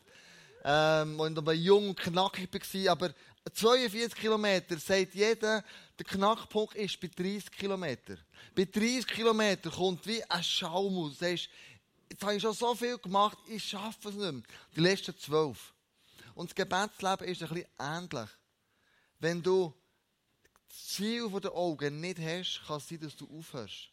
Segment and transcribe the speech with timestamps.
[0.64, 2.92] ähm, und aber jung und knackig war.
[2.92, 3.14] Aber
[3.52, 5.62] 42 Kilometer, sagt jeder,
[5.96, 8.16] der Knackpunkt ist bei 30 Kilometer.
[8.54, 11.18] Bei 30 Kilometer kommt wie ein Schaum aus.
[11.18, 11.48] Sagst,
[12.10, 14.42] jetzt habe ich schon so viel gemacht, ich schaffe es nicht mehr.
[14.74, 15.72] Die letzten zwölf.
[16.38, 18.30] Und das Gebetsleben ist ein bisschen ähnlich.
[19.18, 19.74] Wenn du
[20.68, 23.88] das Ziel den Augen nicht hast, kann es sein, dass du aufhörst.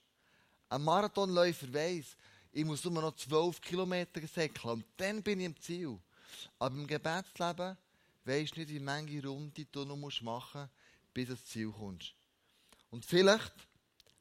[0.69, 2.15] Ein Marathonläufer weiss,
[2.51, 5.97] ich muss nur noch 12 Kilometer säckeln und dann bin ich im Ziel.
[6.59, 7.77] Aber im Gebetsleben
[8.25, 12.13] weisst du nicht, wie viele Runde du noch machen musst, bis du ins Ziel kommst.
[12.91, 13.53] Und vielleicht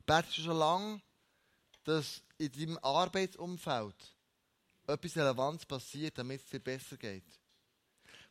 [0.06, 1.03] betest du schon lange,
[1.85, 3.97] dass in deinem Arbeitsumfeld
[4.87, 7.44] etwas Relevantes passiert, damit es dir besser geht.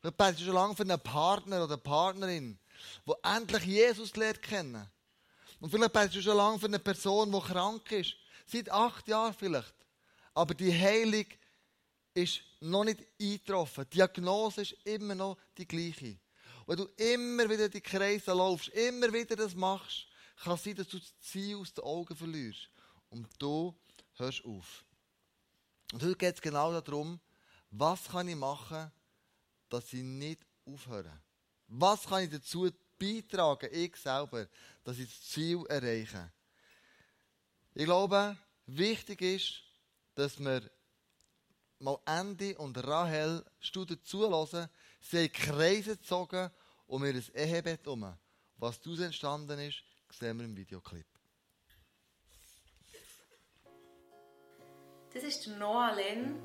[0.04, 2.60] Vielleicht betest du schon lange für einen Partner oder eine Partnerin,
[3.08, 4.86] die endlich Jesus lernt kennen.
[5.62, 8.16] Und vielleicht betest du schon lange für eine Person, die krank ist.
[8.46, 9.74] Seit acht Jahren vielleicht.
[10.34, 11.26] Aber die Heilung
[12.14, 13.86] ist noch nicht eingetroffen.
[13.94, 16.18] Die Diagnose ist immer noch die gleiche.
[16.68, 20.08] Wenn du immer wieder die Kreise laufst, immer wieder das machst,
[20.44, 22.68] kann es sein, dass du das Ziel aus den Augen verlierst.
[23.10, 23.74] Und du
[24.18, 24.84] hörst auf.
[25.94, 27.22] Und heute geht es genau darum,
[27.72, 28.92] was kann ich machen,
[29.74, 31.20] dass ich nicht aufhöre.
[31.68, 32.70] Was kann ich dazu
[33.00, 34.48] beitragen, ich selber,
[34.84, 36.32] dass ich das Ziel erreiche.
[37.74, 39.64] Ich glaube, wichtig ist,
[40.14, 40.62] dass wir
[41.80, 44.70] mal Andy und Rahel Studien zulassen.
[45.02, 46.52] Sie haben Kreise gezogen
[46.86, 48.16] um ihr Ehebett herum.
[48.58, 51.08] Was daraus entstanden ist, sehen wir im Videoclip.
[55.12, 56.40] Das ist Noah Len,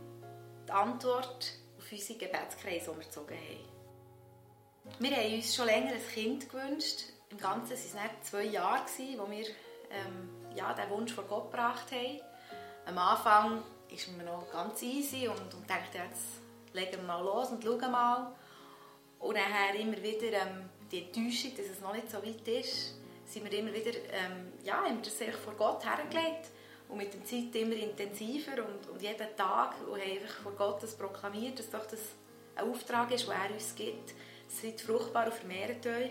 [0.66, 4.98] die Antwort auf unsere Gebetskreise, die wir gezogen haben.
[4.98, 7.04] Wir haben uns schon länger ein Kind gewünscht.
[7.30, 8.84] Im Ganzen waren es zwei Jahre,
[9.16, 9.46] wo wir
[9.90, 12.20] ähm, ja, den Wunsch vor Gott gebracht haben.
[12.86, 16.40] Am Anfang ist mir noch ganz easy und, und dachte, jetzt
[16.72, 18.32] legen wir mal los und schauen mal.
[19.18, 22.94] Und nachher immer wieder ähm, die Enttäuschung, dass es noch nicht so weit ist,
[23.26, 26.50] sind wir immer wieder, ähm, ja, haben wir das vor Gott hergelegt
[26.88, 30.82] und mit der Zeit immer intensiver und, und jeden Tag und haben einfach vor Gott
[30.82, 32.00] das proklamiert, dass doch das
[32.56, 34.14] ein Auftrag ist, den er uns gibt.
[34.48, 36.10] Seid fruchtbar und vermehrt euch.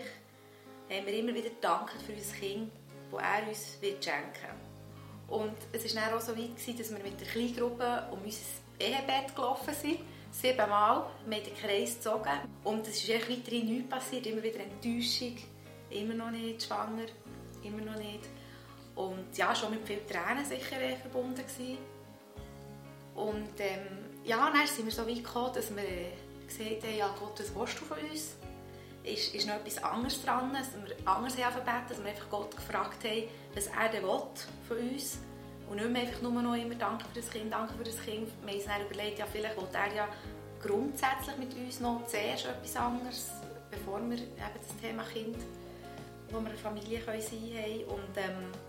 [0.90, 2.70] Haben wir immer wieder gedankt für unser Kind,
[3.10, 4.68] das er uns wird schenken.
[5.28, 8.40] Und es war dann auch so weit, gewesen, dass wir mit der Kleingruppe um unser
[8.80, 9.98] Ehebett gelaufen sind.
[10.30, 11.06] Siebenmal.
[11.24, 12.40] Haben den Kreis gezogen.
[12.64, 14.26] Und es ist echt weiterhin nichts passiert.
[14.26, 15.36] Immer wieder Enttäuschung.
[15.90, 17.06] Immer noch nicht schwanger.
[17.62, 18.20] Immer noch nicht.
[18.98, 21.78] Und ja, schon mit vielen Tränen sicher verbunden gewesen.
[23.14, 23.86] Und ähm,
[24.24, 25.84] ja, dann sind wir so weit gekommen, dass wir
[26.46, 28.34] gesagt haben, ja Gott, was willst du von uns?
[29.04, 33.04] Ist, ist noch etwas anderes dran, dass wir anders haben dass wir einfach Gott gefragt
[33.04, 33.22] haben,
[33.54, 34.20] was er denn will
[34.66, 35.18] von uns
[35.70, 38.28] und nicht mehr einfach nur noch immer Danke für das Kind, Danke für das Kind.
[38.42, 40.08] Wir haben uns dann überlegt, ja, vielleicht will er ja
[40.60, 43.30] grundsätzlich mit uns noch zuerst etwas anderes,
[43.70, 45.36] bevor wir eben das Thema Kind,
[46.30, 47.40] wo wir eine Familie können sein
[47.86, 48.12] können.
[48.16, 48.67] Ähm,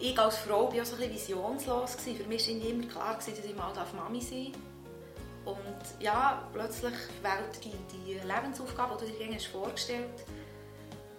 [0.00, 1.96] ich als Frau war auch so ein visionslos.
[1.96, 2.16] Gewesen.
[2.16, 5.56] Für mich war immer klar, gewesen, dass ich mal Mami sein darf.
[5.56, 10.26] Und ja, plötzlich wählt die, die Lebensaufgabe, die du dir vorgestellt hast,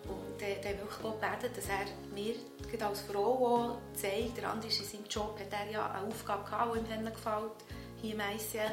[0.07, 2.36] und dann, wirklich Gott gebeten, dass er mir
[2.86, 6.75] als Frau zeigt, der andere ist in seinem Job, hat er ja eine Aufgabe gehabt,
[6.75, 7.51] die ihm gefällt,
[8.01, 8.72] hier ICF.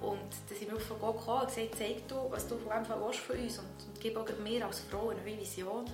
[0.00, 3.36] Und dass ich wirklich von Gott gekommen und gesagt zeig du, was du von von
[3.36, 5.84] uns und, und gib auch mir als Frau eine neue Vision.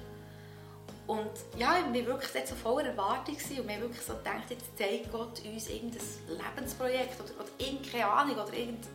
[1.09, 4.77] Und ja, wir waren wirklich so voller Erwartung und wir haben wirklich so gedacht, jetzt
[4.77, 8.87] zeigt Gott uns irgendein Lebensprojekt oder, oder irgendeine Ahnung oder irgend...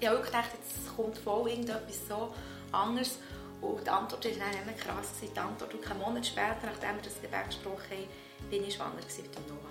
[0.00, 2.32] Ich habe wirklich gedacht, jetzt kommt voll irgendetwas so
[2.72, 3.18] anderes.
[3.60, 5.12] Und die Antwort war dann krass.
[5.16, 5.34] Gewesen.
[5.34, 8.94] Die Antwort, und einen Monat später, nachdem wir das Gebet gesprochen haben, bin ich schwanger
[8.94, 9.68] mit dem Noah.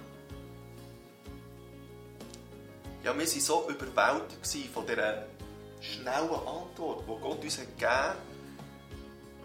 [3.04, 5.26] Ja, wir waren so überwältigt von dieser
[5.82, 8.18] schnellen Antwort, die Gott uns gegeben hat.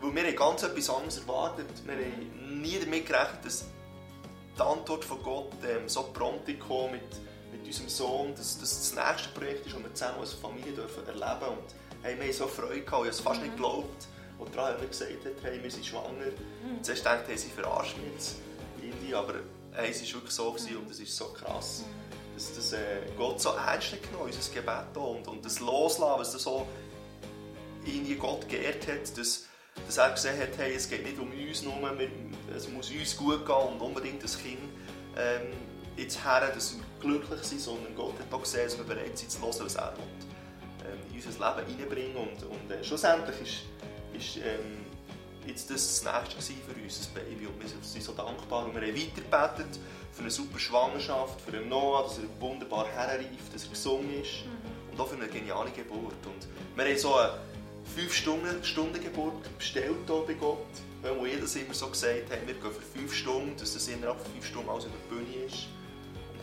[0.03, 1.67] Weil wir haben ganz etwas anderes erwartet.
[1.85, 3.65] Wir haben nie damit gerechnet, dass
[4.57, 7.03] die Antwort von Gott ähm, so prompt kam mit,
[7.53, 11.07] mit unserem Sohn, dass, dass das nächste Projekt ist, das wir zusammen als Familie dürfen
[11.07, 12.03] erleben dürfen.
[12.03, 13.47] Hey, wir haben so Freude gehabt, ich habe es fast mhm.
[13.47, 14.09] nicht geglaubt.
[14.39, 16.11] Und daran haben gesagt hat, hey, wir sind schwanger.
[16.11, 16.83] Mhm.
[16.83, 18.37] Zuerst dachte ich, sie verarschen mich jetzt,
[18.83, 19.35] Indie, aber
[19.73, 22.35] hey, es war wirklich so gewesen, und es ist so krass, mhm.
[22.35, 26.43] dass das, äh, Gott so ernst genommen unser Gebet und, und das Loslassen, was das
[26.43, 26.67] so
[27.85, 29.45] irgendwie Gott geehrt hat, dass,
[29.87, 32.09] dass er gesehen hat, hey, es geht nicht um uns nur, wir,
[32.57, 34.59] es muss uns gut gehen und unbedingt das Kind
[35.17, 35.53] ähm,
[35.97, 39.31] jetzt her, dass wir glücklich sind, sondern Gott hat auch gesehen, dass wir bereit sind
[39.31, 40.13] zu hören, was er will
[41.27, 43.63] unser Leben reinbringen und, und äh, schlussendlich ist,
[44.17, 44.85] ist ähm,
[45.47, 48.83] jetzt das, das Nächste für uns, das Baby und wir sind so dankbar und wir
[48.83, 49.81] haben weitergebetet
[50.13, 54.45] für eine super Schwangerschaft, für den Noah, dass er wunderbar herreift, dass er gesungen ist
[54.45, 54.93] mhm.
[54.93, 57.33] und auch für eine geniale Geburt und wir haben so eine
[58.01, 60.67] 5-Stunden-Geburt bestellt hier bei Gott,
[61.19, 64.33] wo jedes immer so gesagt hat, wir gehen für 5 Stunden, dass das innerhalb von
[64.33, 65.67] 5 Stunden alles über die Bühne ist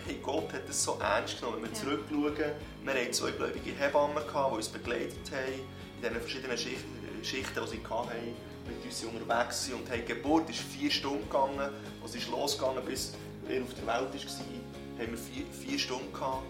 [0.09, 1.57] hey, Gott hat das so ernst genommen.
[1.61, 1.83] Wenn wir ja.
[1.83, 2.53] zurückschauen,
[2.83, 7.69] wir hatten zwei gläubige Hebammen, die uns begleitet haben, in diesen verschiedenen Schichten, Schichten die
[7.69, 8.35] sie hatten,
[8.67, 9.81] mit uns unterwegs waren.
[9.81, 11.69] Und hey, die Geburt ist vier Stunden gegangen,
[12.01, 13.13] als ist losgegangen, bis
[13.47, 16.43] er auf der Welt war, haben wir vier, vier Stunden gehabt.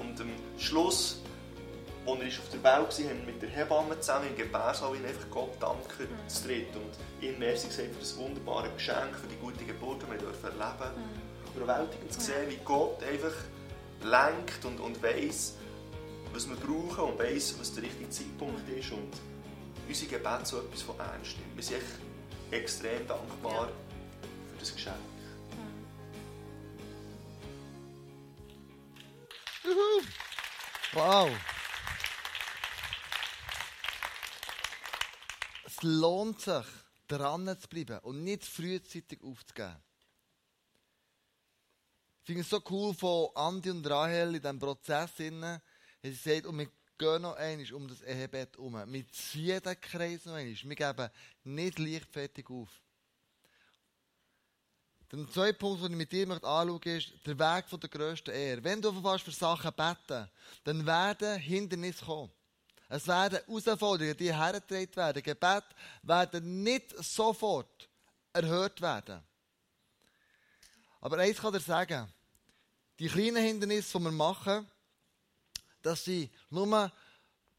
[0.00, 1.22] Und am Schluss,
[2.06, 5.30] als er auf der Welt war, haben wir mit der Hebamme zusammen im Gebärsaal einfach
[5.30, 6.28] Gott danken mhm.
[6.28, 6.74] zu dritt.
[6.74, 10.38] Und ihm merci gesagt für das wunderbare Geschenk, für die gute Geburt, die wir erleben
[10.40, 10.96] dürfen.
[10.96, 13.34] Mhm überwältigend zu sehen, wie Gott einfach
[14.02, 15.54] lenkt und, und weiss,
[16.32, 19.12] was wir brauchen und weiss, was der richtige Zeitpunkt ist und
[19.88, 21.56] unsere Gebete so etwas von ernst nimmt.
[21.56, 23.72] Wir sind echt extrem dankbar ja.
[24.52, 24.96] für das Geschenk.
[29.64, 30.06] Mhm.
[30.92, 31.30] Wow!
[35.80, 36.66] Es lohnt sich,
[37.08, 39.76] dran zu bleiben und nicht frühzeitig aufzugeben.
[42.20, 45.16] Ich finde es so cool von Andi und Rahel in diesem Prozess.
[45.16, 45.30] Sie
[46.12, 46.68] sagt, und wir
[46.98, 48.92] gehen noch einmal um das Ehebett herum.
[48.92, 50.54] Wir ziehen den Kreis noch einmal.
[50.54, 51.10] Wir geben
[51.44, 52.68] nicht leichtfertig auf.
[55.10, 58.62] Der zweite Punkt, den ich mit dir anschauen möchte, ist der Weg der grössten Ehre.
[58.62, 60.30] Wenn du für Sachen beten,
[60.62, 62.30] dann werden Hindernisse kommen.
[62.92, 65.22] Es werden Herausforderungen, die hergetragen werden.
[65.22, 65.64] Gebet
[66.02, 67.88] werden nicht sofort
[68.32, 69.22] erhört werden.
[71.00, 72.12] Aber eins kann ich sagen.
[72.98, 74.68] Die kleinen Hindernisse, die wir machen,
[75.82, 76.92] dass sie nur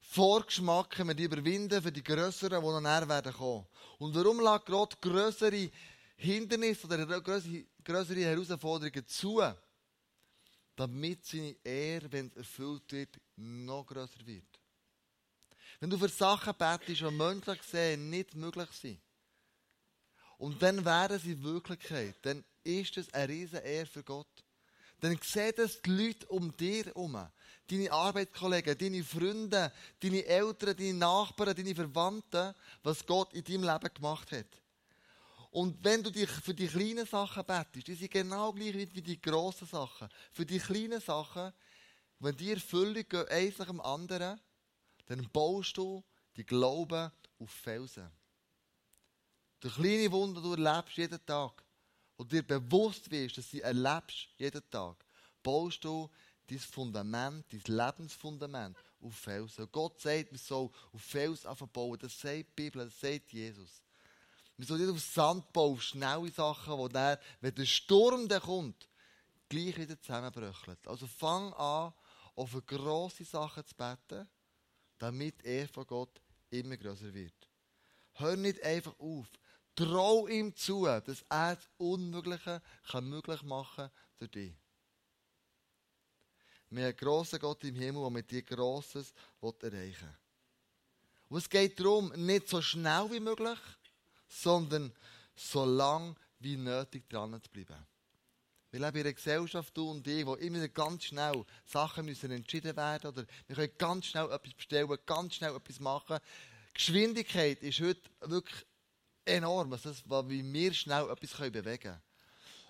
[0.01, 3.65] Vorgeschmack wir die überwinden für die grösseren, die noch näher werden kommen.
[3.99, 5.71] Und warum lässt Gott grössere
[6.17, 9.41] Hindernisse oder grössere Herausforderungen zu?
[10.75, 14.60] Damit seine Ehre, wenn es erfüllt wird, noch grösser wird.
[15.81, 19.01] Wenn du für Sachen betest, die menschlich gesehen nicht möglich sind,
[20.37, 24.27] und dann wären sie Wirklichkeit, dann ist das eine riesige Ehre für Gott.
[24.99, 27.27] Dann sehen das die Leute um dir herum.
[27.67, 33.93] Deine Arbeitskollegen, deine Freunde, deine Eltern, deine Nachbarn, deine Verwandten, was Gott in deinem Leben
[33.93, 34.61] gemacht hat.
[35.49, 39.19] Und wenn du dich für die kleinen Sachen betest, die sind genau gleich wie die
[39.19, 40.09] grossen Sachen.
[40.31, 41.51] Für die kleinen Sachen,
[42.19, 44.39] wenn die Erfüllung gehen, eins nach dem anderen,
[45.07, 46.03] dann baust du
[46.35, 48.09] die Glauben auf Felsen.
[49.63, 51.63] Der kleine Wunder, du erlebst jeden Tag
[52.17, 55.05] und dir bewusst wirst, dass du sie erlebst, jeden Tag,
[55.43, 56.09] baust du
[56.47, 59.67] dein Fundament, dein Lebensfundament auf Felsen.
[59.71, 61.97] Gott sagt, wir sollen auf Fels bauen.
[61.99, 63.81] Das sagt die Bibel, das sagt Jesus.
[64.57, 68.41] Wir sollen nicht auf Sand bauen, auf schnelle Sachen, wo dann, wenn der Sturm dann
[68.41, 68.87] kommt,
[69.49, 70.87] gleich wieder zusammenbröchelt.
[70.87, 71.93] Also fang an,
[72.35, 74.29] auf grosse Sachen zu beten,
[75.01, 77.33] damit er von Gott immer größer wird.
[78.13, 79.27] Hör nicht einfach auf.
[79.75, 83.89] Trau ihm zu, dass er das Unmögliche kann möglich machen
[84.19, 84.53] durch dich.
[86.69, 90.17] Wir haben einen grossen Gott im Himmel, der mit dir Grosses erreichen will.
[91.29, 93.59] Und es geht darum, nicht so schnell wie möglich,
[94.27, 94.93] sondern
[95.35, 97.87] so lang wie nötig dran zu bleiben.
[98.71, 102.75] Wir leben in einer Gesellschaft, du und ich, wo immer ganz schnell Sachen müssen entschieden
[102.77, 106.19] werden oder wir können ganz schnell etwas bestellen, ganz schnell etwas machen.
[106.73, 108.65] Geschwindigkeit ist heute wirklich
[109.25, 112.01] enorm, also das, wie wir schnell etwas bewegen können.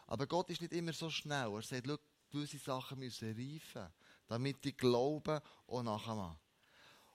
[0.07, 1.53] Aber Gott ist nicht immer so schnell.
[1.53, 1.87] Er sagt,
[2.31, 3.93] gewisse Sachen müssen reifen,
[4.27, 6.39] damit die Glauben auch nachmachen.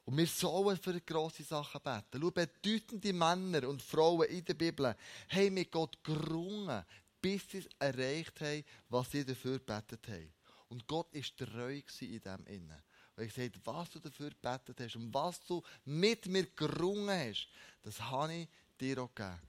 [0.05, 2.21] Und wir sollen für grosse Sachen beten.
[2.21, 4.95] Schau, bedeutende Männer und Frauen in der Bibel
[5.29, 6.85] haben mit Gott gerungen,
[7.27, 10.33] bis sie erreicht haben, was sie dafür gebetet haben.
[10.69, 12.83] Und Gott war treu in dem Innen.
[13.17, 17.49] Und ich gesagt, was du dafür gebetet hast und was du mit mir gerungen hast,
[17.83, 18.49] das habe ich
[18.81, 19.41] dir auch gegeben.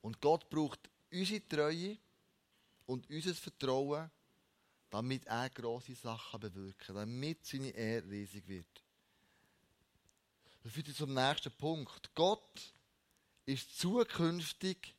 [0.00, 1.98] Und Gott braucht unsere Treue
[2.86, 4.10] und unser Vertrauen,
[4.90, 8.82] damit er grosse Sachen bewirken kann, damit seine Ehre riesig wird.
[10.64, 12.12] Das führt uns zum nächsten Punkt.
[12.12, 12.74] Gott
[13.46, 14.96] ist zukünftig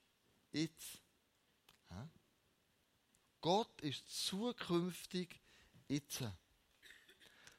[0.53, 1.00] jetzt.
[3.41, 5.39] Gott ist zukünftig
[5.87, 6.23] jetzt.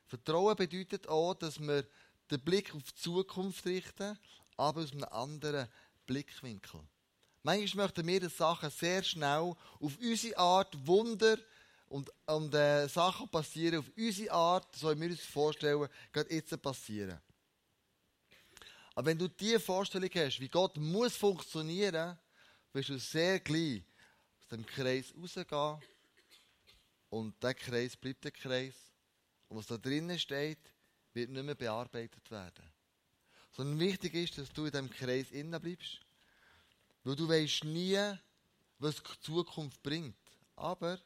[0.06, 1.84] Vertrauen bedeutet auch, dass wir
[2.30, 4.18] den Blick auf die Zukunft richten,
[4.56, 5.68] aber aus einem anderen
[6.06, 6.80] Blickwinkel.
[7.42, 11.36] Manchmal möchten wir die Sachen sehr schnell auf unsere Art Wunder
[11.88, 16.62] und, und äh, Sachen passieren auf unsere Art, so wie wir uns vorstellen, gerade jetzt
[16.62, 17.20] passieren.
[18.94, 22.16] Aber wenn du diese Vorstellung hast, wie Gott muss funktionieren,
[22.72, 23.82] wirst du sehr gleich
[24.52, 25.80] dem Kreis rausgehen
[27.10, 28.74] und der Kreis bleibt der Kreis.
[29.48, 30.58] Und was da drinnen steht,
[31.12, 32.64] wird nicht mehr bearbeitet werden.
[33.52, 36.00] Sondern wichtig ist, dass du in diesem Kreis innen bleibst.
[37.04, 37.98] Weil du weißt nie,
[38.78, 40.16] was die Zukunft bringt.
[40.56, 40.98] Aber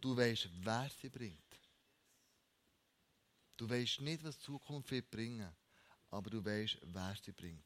[0.00, 1.38] du weißt, wer sie bringt.
[3.56, 5.54] Du weißt nicht, was die Zukunft wird bringen
[6.10, 7.64] aber du weißt, wer sie bringt.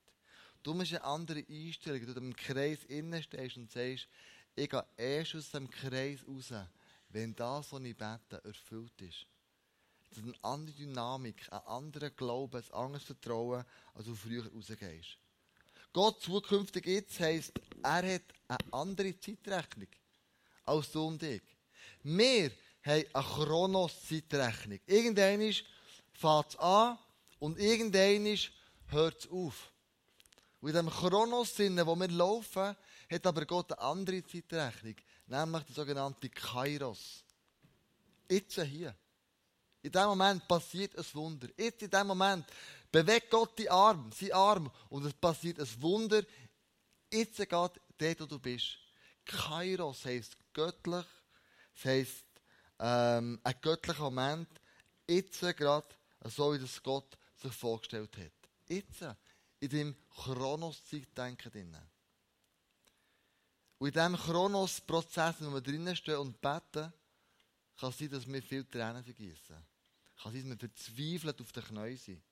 [0.62, 4.08] Du musst eine andere Einstellung, du im Kreis innen stehst und sagst,
[4.54, 6.52] ich gehe erst aus dem Kreis raus,
[7.09, 9.26] wenn das, was ich bete, erfüllt ist.
[10.09, 15.16] Das ist eine andere Dynamik, ein anderer Glaube, ein anderes Vertrauen, als du früher rausgehst.
[15.92, 19.88] Gott zukünftig jetzt heisst, er hat eine andere Zeitrechnung
[20.64, 21.42] als du und ich.
[22.02, 22.50] Wir
[22.85, 24.80] haben eine Chronos-Zeitrechnung.
[24.87, 25.54] Irgendwann
[26.12, 26.99] fängt es an
[27.38, 28.38] und irgendwann
[28.88, 29.73] hört es auf.
[30.61, 32.76] Und in dem Chronos-Sinne, wo wir laufen,
[33.12, 37.25] hat aber Gott eine andere Zeitrechnung, nämlich die sogenannte Kairos.
[38.28, 38.95] Jetzt hier.
[39.83, 41.49] In dem Moment passiert ein Wunder.
[41.57, 42.47] Jetzt in dem Moment
[42.90, 46.23] bewegt Gott die Arm, seinen Arm und es passiert ein Wunder.
[47.11, 48.78] Jetzt geht dort, wo du bist.
[49.25, 51.07] Kairos heisst göttlich,
[51.75, 52.25] das heisst
[52.78, 54.49] ähm, ein göttlicher Moment.
[55.09, 55.87] Jetzt gerade,
[56.25, 58.33] so wie das Gott sich vorgestellt hat.
[58.69, 59.04] Jetzt,
[59.61, 61.76] in dem Chronos-Zeitdenken drin.
[63.82, 66.92] Und in diesem Chronos-Prozess, wo wir drinnen stehen und beten,
[67.76, 69.56] kann es sein, dass wir viel Tränen vergießen.
[70.22, 72.22] Kann sein, dass wir verzweifelt auf den Knien sind.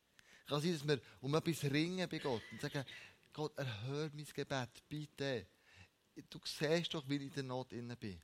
[0.46, 2.84] Kann sein, dass wir um etwas ringen bei Gott und sagen,
[3.32, 5.48] Gott, erhör mein Gebet, bitte.
[6.28, 8.22] Du siehst doch, wie ich in der Not inne bin.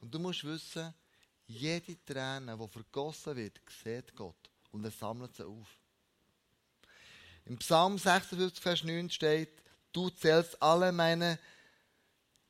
[0.00, 0.92] Und du musst wissen,
[1.46, 5.68] jede Träne, die vergossen wird, sieht Gott und er sammelt sie auf.
[7.44, 9.62] Im Psalm 56, Vers 9 steht,
[9.92, 11.38] du zählst alle meine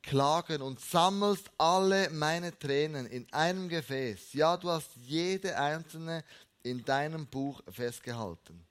[0.06, 4.34] Klagen und sammelst alle meine Tränen in einem Gefäß.
[4.34, 6.24] Ja, du hast jede einzelne
[6.62, 8.66] in deinem Buch festgehalten.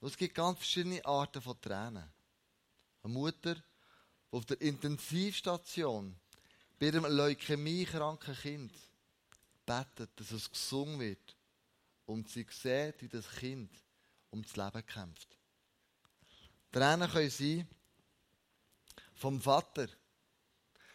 [0.00, 2.10] es gibt ganz verschiedene Arten von Tränen.
[3.02, 3.62] Eine Mutter, die
[4.30, 6.16] auf der Intensivstation
[6.78, 8.72] bei einem leukämiekranken Kind
[9.64, 11.36] betet, dass es gesungen wird.
[12.06, 13.70] Und sie sieht, wie das Kind
[14.30, 15.38] um das Leben kämpft.
[16.72, 17.68] Tränen können sein
[19.14, 19.86] vom Vater,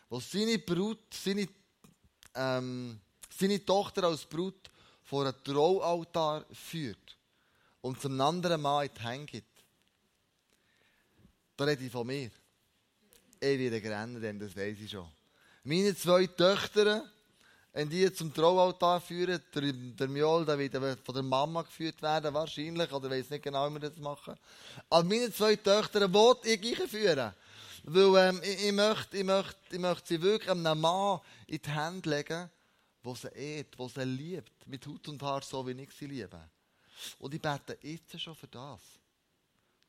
[0.09, 1.47] der seine Brut, seine,
[2.35, 2.99] ähm,
[3.37, 4.69] seine Tochter als Brut
[5.03, 7.17] vor einen Traualtar führt
[7.81, 9.63] und zum anderen Mann in die Hände gibt.
[11.57, 12.31] Da rede ich von mir.
[13.39, 15.07] Ich werde rennen, denn das weiß ich schon.
[15.63, 17.09] Meine zwei Töchter
[17.75, 22.33] wenn die zum Traualtar führen, der, der Miol der wird von der Mama geführt werden,
[22.33, 24.35] wahrscheinlich, oder weiß nicht genau, wie wir das machen.
[24.89, 27.33] Aber meine zwei Töchter wollte ich führen.
[27.87, 31.69] Weil ähm, ich, ich, möchte, ich, möchte, ich möchte sie wirklich einem Mann in die
[31.69, 32.49] Hände legen,
[33.03, 36.49] der sie ehrt, der sie liebt, mit Haut und Haar, so wie ich sie liebe.
[37.19, 38.81] Und ich bete jetzt schon für das.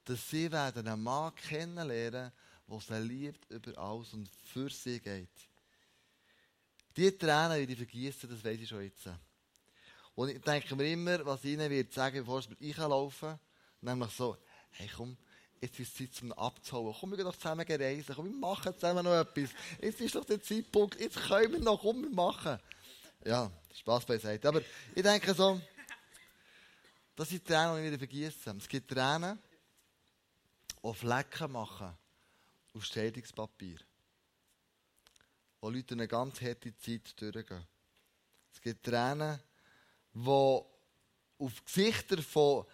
[0.05, 2.33] Dass sie werden einen Mann kennenlernen,
[2.69, 5.29] der sie liebt über alles und für sie geht.
[6.95, 9.09] Die Tränen, die ich vergießen, das weiß ich schon jetzt.
[10.15, 13.39] Und ich denke mir immer, was ihnen wird sagen, bevor sie mir einlaufen.
[13.81, 14.37] Nämlich so,
[14.73, 15.17] hey komm,
[15.61, 16.95] jetzt ist es Zeit zum Abzuhauen.
[16.99, 18.15] Komm, wir gehen doch zusammen reisen.
[18.15, 19.51] Komm, wir machen zusammen noch etwas.
[19.81, 22.59] Jetzt ist doch der Zeitpunkt, jetzt können wir noch, komm, wir machen.
[23.25, 24.49] Ja, Spaß beiseite.
[24.49, 24.61] Aber
[24.95, 25.61] ich denke so,
[27.17, 28.59] das sind Tränen, die wir wieder vergießen.
[28.59, 29.39] Es gibt Tränen,
[30.85, 31.97] die Flecken machen
[32.75, 33.79] auf Scheidungspapier.
[35.61, 37.67] Wo Leute eine ganz harte Zeit durchgehen.
[38.53, 39.41] Es gibt Tränen,
[40.13, 40.29] die
[41.39, 42.67] auf Gesichter von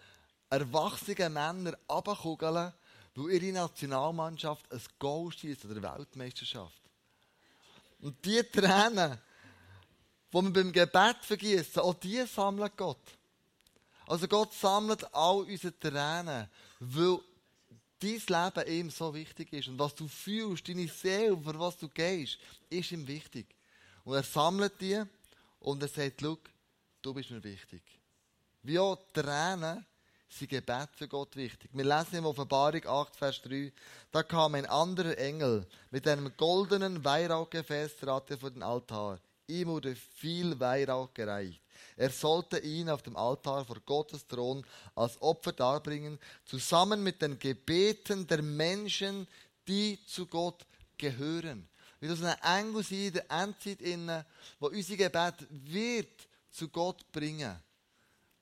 [0.53, 2.73] erwachsenen Männern abkugeln,
[3.15, 6.81] weil ihre Nationalmannschaft ein Goal schießt an der Weltmeisterschaft.
[7.99, 9.19] Und diese Tränen,
[10.31, 13.01] die wir beim Gebet vergießen, auch die sammelt Gott.
[14.07, 17.19] Also Gott sammelt all unsere Tränen, weil
[17.99, 19.69] dein Leben ihm so wichtig ist.
[19.69, 22.37] Und was du fühlst, deine Seele, für was du gehst,
[22.69, 23.47] ist ihm wichtig.
[24.03, 25.01] Und er sammelt die
[25.59, 26.37] und er sagt, schau,
[27.01, 27.81] du bist mir wichtig.
[28.63, 29.85] Wie auch Tränen
[30.33, 31.69] sind Gebet für Gott wichtig.
[31.73, 33.71] Wir lesen in Offenbarung 8, Vers 3,
[34.11, 39.19] da kam ein anderer Engel mit einem goldenen Weihrauchgefäß, trat vor den Altar.
[39.47, 41.61] Ihm wurde viel Weihrauch gereicht.
[41.95, 47.37] Er sollte ihn auf dem Altar vor Gottes Thron als Opfer darbringen, zusammen mit den
[47.37, 49.27] Gebeten der Menschen,
[49.67, 50.65] die zu Gott
[50.97, 51.67] gehören.
[51.99, 54.25] Wie das ein Engel sein in der Endzeit, innen,
[54.59, 57.61] wo unser Gebet wird zu Gott bringen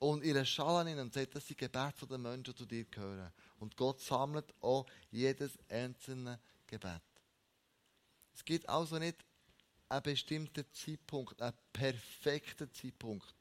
[0.02, 3.32] und ihre Schalen und sagt, das sind Gebete der Menschen, die zu dir gehören.
[3.60, 7.04] Und Gott sammelt auch jedes einzelne Gebet.
[8.34, 9.24] Es gibt also nicht
[9.90, 13.36] einen bestimmten Zeitpunkt, einen perfekten Zeitpunkt,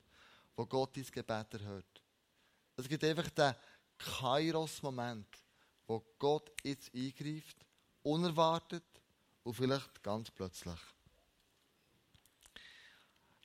[0.54, 2.02] wo Gott dein Gebet erhört.
[2.76, 3.54] Es gibt einfach den
[3.96, 5.28] Kairos-Moment,
[5.86, 7.56] wo Gott jetzt eingreift,
[8.02, 8.84] unerwartet
[9.44, 10.78] und vielleicht ganz plötzlich.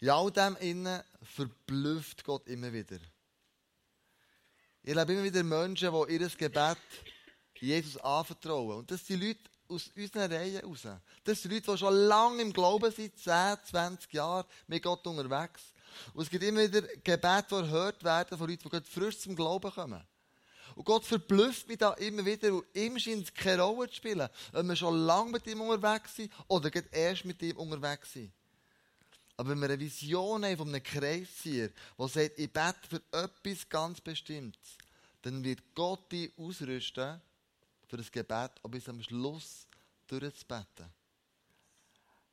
[0.05, 3.00] In all dem innen verblüfft Gott immer wieder.
[4.83, 6.77] Ich erlebe immer wieder Menschen, die ihr Gebet
[7.57, 8.77] Jesus anvertrauen.
[8.77, 10.88] Und das sind Leute aus unseren Reihen raus.
[11.24, 15.73] Das sind Leute, die schon lange im Glauben sind, 10, 20 Jahre mit Gott unterwegs.
[16.13, 19.36] Und es gibt immer wieder Gebete, die erhört werden von Leuten, die gerade frisch zum
[19.36, 20.03] Glauben kommen.
[20.75, 24.67] Und Gott verblüfft mich da immer wieder, und ihm scheint keine Rolle zu spielen, ob
[24.67, 28.32] wir schon lange mit ihm unterwegs sind oder gerade erst mit ihm unterwegs sind.
[29.38, 33.67] Aber wenn wir eine Vision haben von einem Kreiszieher, der sagt, ich bete für etwas
[33.67, 34.78] ganz Bestimmtes,
[35.21, 37.19] dann wird Gott dich ausrüsten
[37.88, 39.67] für das Gebet, aber bis am Schluss
[40.08, 40.86] durchzubeten.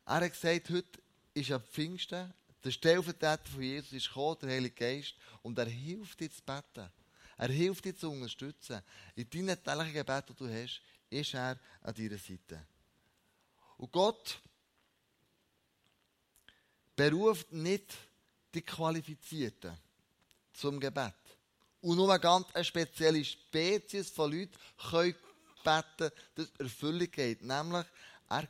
[0.05, 1.03] Er hat gesagt, heute
[1.35, 6.21] ist am Pfingsten, der Stellvertreter von Jesus ist gekommen, der Heilige Geist, und er hilft
[6.21, 6.91] dir zu beten.
[7.37, 8.83] Er hilft dir zu unterstützen.
[9.17, 12.65] In deinen täglichen Gebeten, die du hast, ist er an deiner Seite.
[13.79, 14.41] Und Gott
[16.95, 17.95] beruft nicht
[18.55, 19.77] die Qualifizierten
[20.53, 21.15] zum Gebet.
[21.81, 24.57] Und nur eine ganz spezielle Spezies von Leuten
[24.91, 25.15] können
[25.63, 27.43] beten, dass Erfüllung geht.
[27.43, 27.87] Nämlich,
[28.29, 28.47] er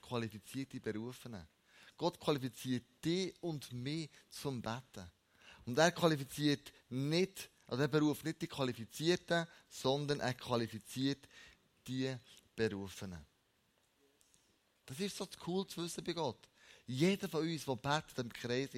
[0.00, 1.46] qualifiziert die Berufenen.
[1.96, 5.10] Gott qualifiziert dich und mich zum Beten.
[5.66, 11.26] Und er qualifiziert nicht, also er beruft nicht die Qualifizierten, sondern er qualifiziert
[11.86, 12.14] die
[12.54, 13.24] Berufenen.
[14.86, 16.48] Das ist so cool zu wissen bei Gott.
[16.86, 18.70] Jeder von uns, der betet im Kreis,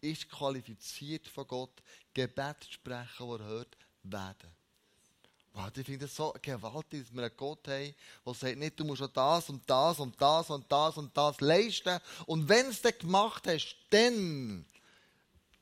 [0.00, 1.82] ist qualifiziert von Gott,
[2.12, 4.50] Gebet zu sprechen, das er hört, werden.
[5.52, 7.94] Wow, ich finde es so gewaltig, dass wir einen Gott haben,
[8.26, 11.40] der sagt, nicht, du musst schon das und das und das und das und das
[11.40, 11.98] leisten.
[12.26, 14.66] Und wenn du es dann gemacht hast, dann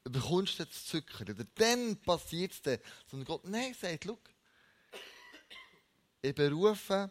[0.02, 1.22] bekommst du das Zucker.
[1.22, 2.78] Oder dann passiert es dann.
[3.08, 4.18] Sondern Gott, nein, sagt, schau,
[6.22, 7.10] ich berufe,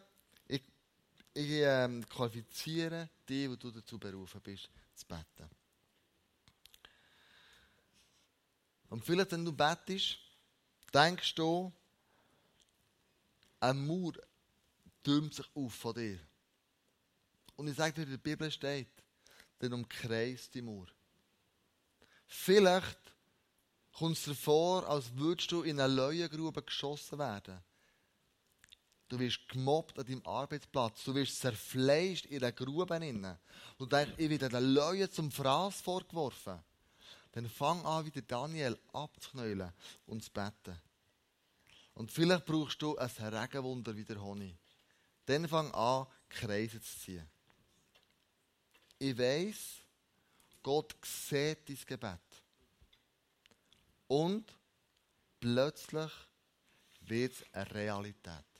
[1.33, 5.49] ich, ähm, qualifiziere die, die du dazu berufen bist, zu beten.
[8.89, 10.19] Und vielleicht, wenn du betest,
[10.93, 11.73] denkst du,
[13.59, 14.13] ein Mauer
[15.01, 16.19] türmt sich auf von dir.
[17.55, 18.91] Und ich sage dir, in der Bibel steht,
[19.59, 20.87] dann umkreist die Mauer.
[22.27, 22.99] Vielleicht
[23.93, 27.63] kommt es dir vor, als würdest du in eine Leuengrube geschossen werden.
[29.13, 31.03] Du wirst gemobbt an deinem Arbeitsplatz.
[31.03, 32.95] Du wirst zerfleischt in der Grube.
[32.95, 33.37] Rein.
[33.77, 36.59] Du denkst, ich werde den Leuen zum Fraß vorgeworfen.
[37.33, 39.71] Dann fang an, wie der Daniel abzuknäulen
[40.07, 40.81] und zu beten.
[41.93, 44.55] Und vielleicht brauchst du ein Regenwunder wie der Honig.
[45.27, 47.29] Dann fang an, Kreise zu ziehen.
[48.97, 49.57] Ich weiß,
[50.63, 52.43] Gott sieht dein Gebet.
[54.07, 54.57] Und
[55.39, 56.11] plötzlich
[57.01, 58.52] wird es eine Realität.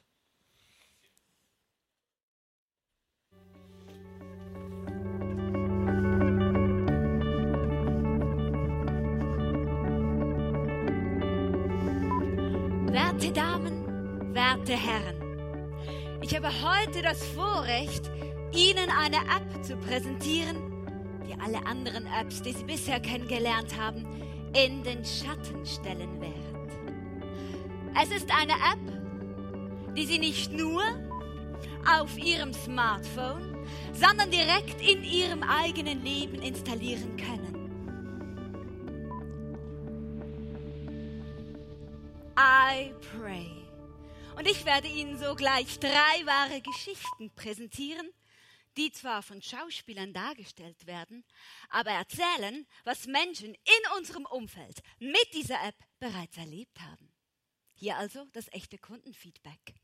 [12.93, 15.15] Werte Damen, werte Herren,
[16.21, 18.11] ich habe heute das Vorrecht,
[18.53, 20.57] Ihnen eine App zu präsentieren,
[21.27, 24.05] die alle anderen Apps, die Sie bisher kennengelernt haben,
[24.53, 26.35] in den Schatten stellen wird.
[27.99, 30.83] Es ist eine App, die Sie nicht nur
[31.99, 33.57] auf Ihrem Smartphone,
[33.91, 37.62] sondern direkt in Ihrem eigenen Leben installieren können.
[43.19, 43.51] Pray.
[44.37, 48.09] Und ich werde Ihnen sogleich drei wahre Geschichten präsentieren,
[48.75, 51.23] die zwar von Schauspielern dargestellt werden,
[51.69, 57.13] aber erzählen, was Menschen in unserem Umfeld mit dieser App bereits erlebt haben.
[57.75, 59.75] Hier also das echte Kundenfeedback.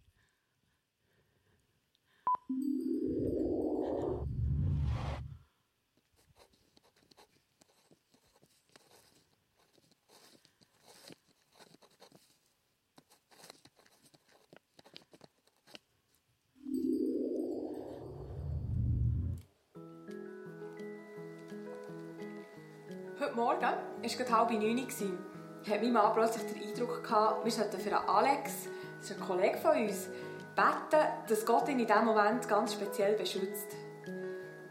[23.29, 24.79] Heute Morgen war es gerade halb neun.
[24.79, 28.67] Hat mein Mann plötzlich den Eindruck gehabt, wir sollten für Alex,
[28.99, 30.07] das ist ein Kollege von uns,
[30.55, 33.67] beten, dass Gott ihn in diesem Moment ganz speziell beschützt.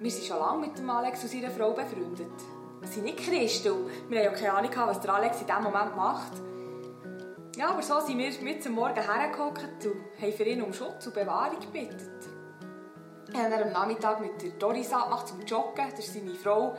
[0.00, 2.32] Wir sind schon lange mit dem Alex und seiner Frau befreundet.
[2.80, 5.94] Wir sind nicht Christen wir haben ja keine Ahnung, was der Alex in diesem Moment
[5.94, 6.32] macht.
[7.56, 11.06] Ja, aber so sind wir mit am Morgen hergehockt und haben für ihn um Schutz
[11.06, 12.10] und Bewahrung gebeten.
[13.28, 16.76] Wir haben am Nachmittag mit der Doris abgemacht zum Joggen, das ist seine Frau.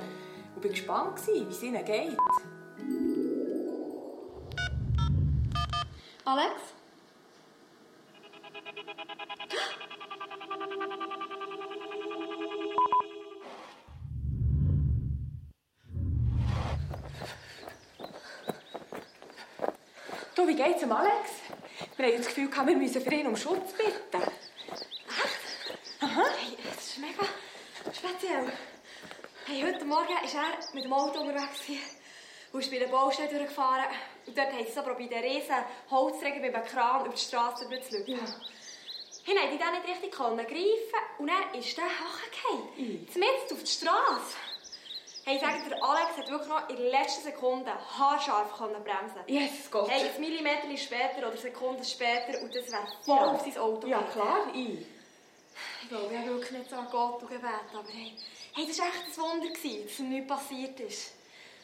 [0.55, 2.17] Und bin gespannt, wie es ihnen geht.
[6.25, 6.53] Alex?
[20.35, 21.31] Du, wie geht's dem Alex?
[21.97, 24.23] Wir haben das Gefühl, wir müssen für ihn um Schutz bitten.
[25.99, 27.25] Hey, das ist mega
[27.91, 28.53] speziell.
[29.49, 31.61] Hey, heute Morgen war er mit dem Auto unterwegs
[32.51, 33.85] und ist bei der Baustelle durchgefahren.
[34.27, 35.55] Und dort haben sie so probiert, einen riesen
[35.89, 38.11] Holzträger mit einem Kran über die Straße zu lügen.
[38.11, 38.35] Ja.
[39.25, 43.07] Hey, nein, die den nicht richtig können greifen und er ist dann hochgefallen.
[43.11, 44.37] Zumindest auf die Straße.
[45.25, 49.23] Hey, ich sage dir, Alex hat wirklich noch in der letzten Sekunde haarscharf können bremsen.
[49.25, 49.89] Jesus Gott.
[49.89, 53.25] Hey, ein Millimeter später oder Sekunden später und das wäre voll Ja.
[53.31, 54.85] auf sein Auto Ja, klar, ich.
[55.81, 58.13] Ich glaube, ich habe wirklich nicht so an Gott gebeten, aber hey,
[58.59, 59.47] hey, das war echt ein Wunder,
[59.83, 61.13] dass ihm nichts passiert ist.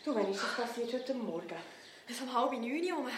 [0.04, 1.56] Du, wann ist das passiert heute Morgen?
[2.08, 3.12] Es um halb neun Uhr.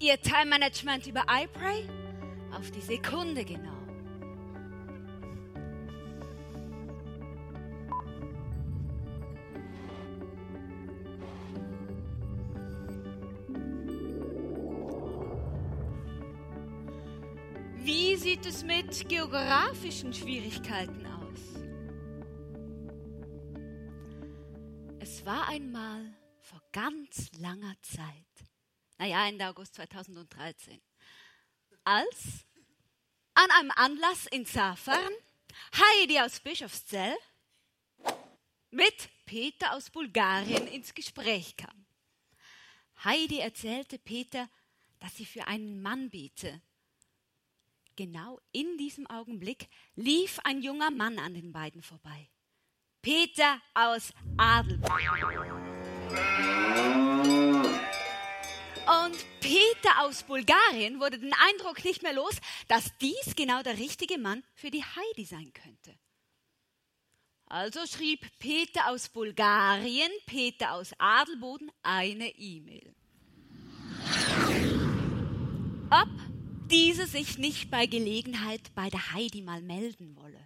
[0.00, 1.88] Ihr Time Management über iPray
[2.52, 3.83] auf die Sekunde genau.
[18.24, 21.40] Sieht es mit geografischen Schwierigkeiten aus?
[24.98, 28.24] Es war einmal vor ganz langer Zeit
[28.96, 30.80] naja, Ende August 2013,
[31.84, 32.46] als
[33.34, 35.12] an einem Anlass in Safern
[35.76, 37.14] Heidi aus Bischofszell
[38.70, 41.84] mit Peter aus Bulgarien ins Gespräch kam.
[43.04, 44.48] Heidi erzählte Peter,
[44.98, 46.62] dass sie für einen Mann bete.
[47.96, 52.28] Genau in diesem Augenblick lief ein junger Mann an den beiden vorbei.
[53.02, 54.90] Peter aus Adelburg.
[58.86, 62.36] Und Peter aus Bulgarien wurde den Eindruck nicht mehr los,
[62.68, 65.98] dass dies genau der richtige Mann für die Heidi sein könnte.
[67.46, 72.94] Also schrieb Peter aus Bulgarien, Peter aus Adelboden eine E-Mail.
[75.90, 76.33] Ob
[76.70, 80.42] diese sich nicht bei Gelegenheit bei der Heidi mal melden wolle.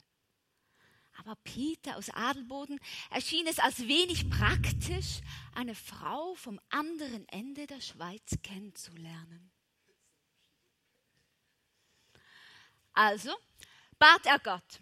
[1.19, 2.79] Aber Peter aus Adelboden
[3.11, 5.21] erschien es als wenig praktisch,
[5.55, 9.51] eine Frau vom anderen Ende der Schweiz kennenzulernen.
[12.93, 13.35] Also
[13.99, 14.81] bat er Gott,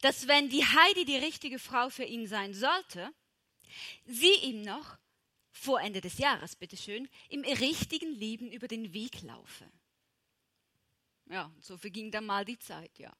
[0.00, 3.10] dass wenn die Heidi die richtige Frau für ihn sein sollte,
[4.04, 4.98] sie ihm noch
[5.50, 9.70] vor Ende des Jahres, bitteschön, im richtigen Leben über den Weg laufe.
[11.30, 13.12] Ja, so verging dann mal die Zeit, ja.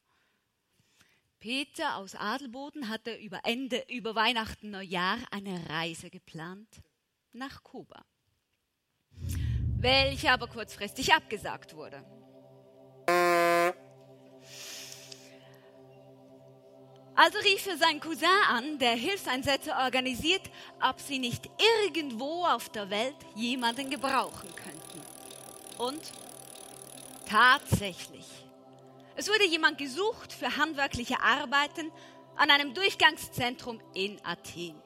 [1.40, 6.82] Peter aus Adelboden hatte über Ende, über Weihnachten, Neujahr eine Reise geplant
[7.32, 8.04] nach Kuba,
[9.78, 12.02] welche aber kurzfristig abgesagt wurde.
[17.16, 20.50] Also rief er seinen Cousin an, der Hilfseinsätze organisiert,
[20.82, 21.48] ob sie nicht
[21.84, 25.00] irgendwo auf der Welt jemanden gebrauchen könnten.
[25.78, 26.00] Und
[27.24, 28.26] tatsächlich.
[29.16, 31.92] Es wurde jemand gesucht für handwerkliche Arbeiten
[32.36, 34.80] an einem Durchgangszentrum in Athen.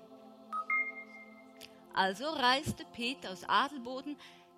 [1.94, 4.16] Also reiste Peter aus Adelboden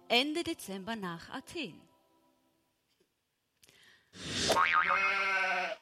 [0.08, 1.80] Ende Dezember nach Athen.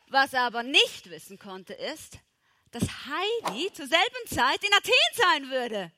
[0.08, 2.18] Was er aber nicht wissen konnte, ist,
[2.70, 5.92] dass Heidi zur selben Zeit in Athen sein würde.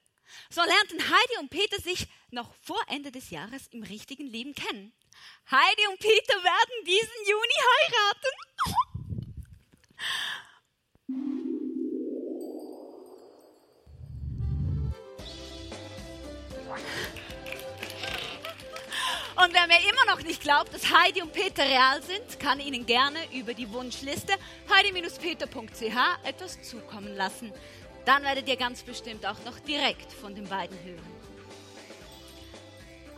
[0.48, 4.92] So lernten Heidi und Peter sich noch vor Ende des Jahres im richtigen Leben kennen.
[5.50, 8.30] Heidi und Peter werden diesen Juni heiraten.
[19.42, 22.84] Und wer mir immer noch nicht glaubt, dass Heidi und Peter real sind, kann Ihnen
[22.84, 24.34] gerne über die Wunschliste
[24.68, 27.50] heidi-peter.ch etwas zukommen lassen.
[28.04, 31.20] Dann werdet ihr ganz bestimmt auch noch direkt von den beiden hören.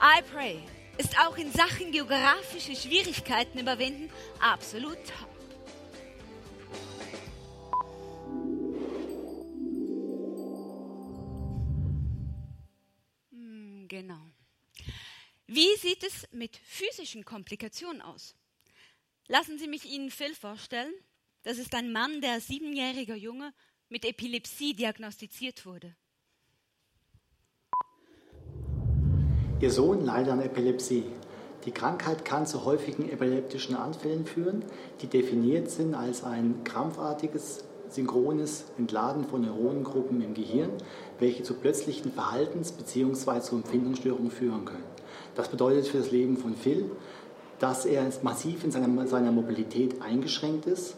[0.00, 0.62] I Pray
[1.02, 5.28] ist auch in Sachen geografische Schwierigkeiten überwinden absolut top.
[13.30, 14.20] Hm, genau.
[15.48, 18.36] Wie sieht es mit physischen Komplikationen aus?
[19.26, 20.94] Lassen Sie mich Ihnen Phil vorstellen.
[21.42, 23.52] Das ist ein Mann, der siebenjähriger Junge
[23.88, 25.96] mit Epilepsie diagnostiziert wurde.
[29.62, 31.04] Ihr Sohn leidet an Epilepsie.
[31.66, 34.64] Die Krankheit kann zu häufigen epileptischen Anfällen führen,
[35.00, 40.70] die definiert sind als ein krampfartiges, synchrones Entladen von Neuronengruppen im Gehirn,
[41.20, 43.40] welche zu plötzlichen Verhaltens- bzw.
[43.40, 44.82] zu Empfindungsstörungen führen können.
[45.36, 46.90] Das bedeutet für das Leben von Phil,
[47.60, 50.96] dass er massiv in seiner Mobilität eingeschränkt ist,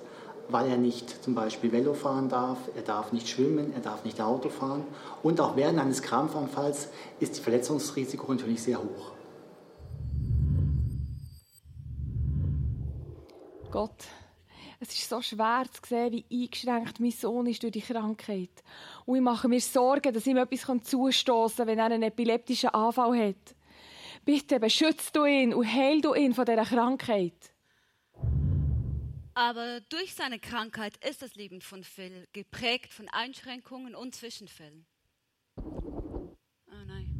[0.48, 4.20] weil er nicht zum Beispiel Velo fahren darf, er darf nicht schwimmen, er darf nicht
[4.20, 4.85] Auto fahren
[5.22, 6.88] und auch während eines Krampfanfalls
[7.20, 9.12] ist das Verletzungsrisiko natürlich sehr hoch.
[13.70, 14.04] Gott,
[14.78, 18.50] es ist so schwer zu sehen, wie eingeschränkt mein Sohn ist durch die Krankheit.
[19.07, 23.18] Und ich mache mir Sorgen, dass ihm etwas zustoßen kann, wenn er einen epileptischen Anfall
[23.18, 23.57] hat.
[24.24, 27.53] Bitte beschütze du ihn und heil du ihn von dieser Krankheit.
[29.34, 34.86] Aber durch seine Krankheit ist das Leben von Phil geprägt von Einschränkungen und Zwischenfällen.
[35.56, 36.30] Oh
[36.86, 37.10] nein.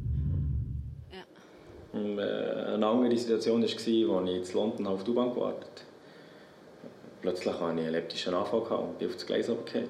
[1.11, 1.99] Ja.
[1.99, 5.95] Und, äh, eine andere Situation war, als ich in London auf die U-Bahn gewartet habe.
[7.21, 9.89] Plötzlich hatte ich einen elliptischen Anfall und bin auf das Gleis runtergefallen.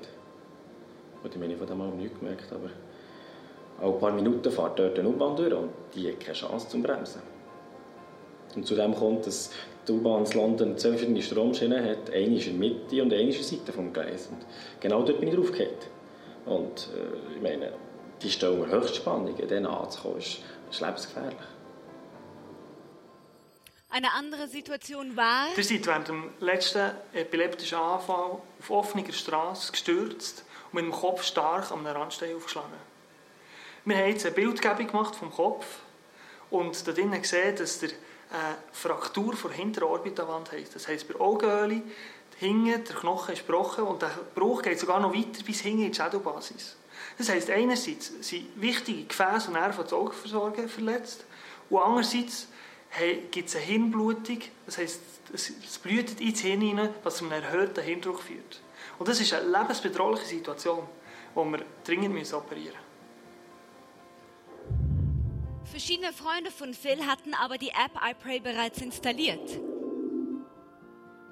[1.30, 2.70] Ich meine, von dem habe nichts gemerkt, aber
[3.82, 7.22] alle paar Minuten fährt dort eine U-Bahn durch und die hat keine Chance zum Bremsen.
[8.56, 9.52] Und zudem kommt, dass
[9.88, 12.10] die U-Bahn in London zwei verschiedene Stromschienen hat.
[12.12, 14.28] Eine ist in der Mitte und eine ist in der Seite des Gleis.
[14.28, 14.46] Und
[14.80, 15.76] genau dort bin ich draufgefallen.
[16.46, 17.74] Und äh, ich meine,
[18.22, 21.38] die stellen mir Höchstspannungen, denen anzukommen, ist, ist lebensgefährlich.
[23.90, 25.48] Eine andere Situation war.
[25.56, 31.24] Ihr seid während dem letzten epileptischen Anfall auf offener Straße gestürzt und mit dem Kopf
[31.24, 32.74] stark am Randstein aufgeschlagen.
[33.86, 35.80] Wir haben jetzt eine Bildgebung gemacht vom Kopf
[36.50, 37.90] und da drinnen gesehen, dass der
[38.32, 40.74] eine Fraktur vor hinteren Orbitalwand hat.
[40.76, 41.82] Das heisst, bei Augenöli,
[42.38, 45.92] hinten, der Knochen ist gebrochen und der Bruch geht sogar noch weiter bis hinten in
[45.92, 46.76] die Schädelbasis.
[47.18, 51.26] Das heisst, einerseits sind wichtige Gefäße und Nerven des Augenversorgen verletzt
[51.70, 52.48] und andererseits
[53.32, 55.02] gibt es eine Hirnblutung, das heisst,
[55.34, 58.62] es blutet ins Hirn hinein, was zu einem erhöhten Hirndruck führt.
[58.98, 60.88] Und das ist eine lebensbedrohliche Situation,
[61.36, 62.85] die wir dringend operieren müssen.
[65.76, 69.60] Verschiedene Freunde von Phil hatten aber die App iPray bereits installiert.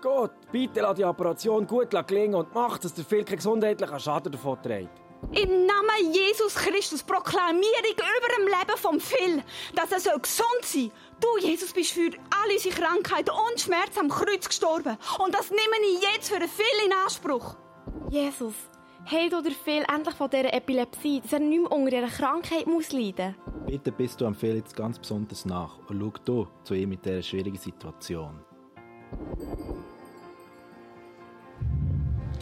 [0.02, 4.34] Gott, bitte lass die Operation gut gelingen und mach, dass der Phil keinen gesundheitlichen Schaden
[4.34, 5.02] davon trägt.
[5.32, 9.42] Im Namen Jesus Christus proklamiere ich über dem Leben vom Phil,
[9.76, 12.12] dass er soll gesund sein Du, Jesus, bist für
[12.44, 14.98] alle unsere Krankheiten und Schmerzen am Kreuz gestorben.
[15.20, 17.56] Und das nehme ich jetzt für den Phil in Anspruch.
[18.10, 18.56] Jesus,
[19.12, 22.68] heil du den Phil endlich von dieser Epilepsie, dass er nicht mehr unter dieser Krankheit
[22.68, 23.66] muss leiden muss.
[23.66, 27.06] Bitte bist du am Phil jetzt ganz besonders nach und schau du zu ihm mit
[27.06, 28.40] dieser schwierigen Situation.